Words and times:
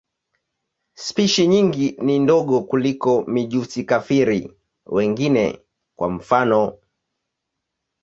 Spishi 0.95 1.47
nyingi 1.47 1.91
ni 2.01 2.19
ndogo 2.19 2.61
kuliko 2.63 3.21
mijusi-kafiri 3.27 4.53
wengine, 4.85 5.61
kwa 5.95 6.09
mfano. 6.09 6.73